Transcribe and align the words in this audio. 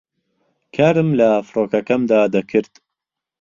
کارم 0.75 1.09
لە 1.19 1.29
فڕۆکەکەمدا 1.47 2.19
دەکرد 2.35 2.73